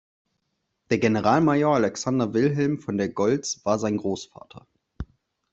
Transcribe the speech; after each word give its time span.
Der 0.89 0.97
Generalmajor 0.97 1.75
Alexander 1.75 2.33
Wilhelm 2.33 2.79
von 2.79 2.97
der 2.97 3.09
Goltz 3.09 3.63
war 3.65 3.77
sein 3.77 3.97
Großvater. 3.97 4.65